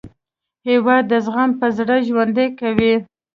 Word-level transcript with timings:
هېواد 0.69 1.03
د 1.11 1.13
زغم 1.25 1.51
په 1.59 1.67
زړه 1.77 1.95
ژوند 2.07 2.37
کوي. 2.59 2.93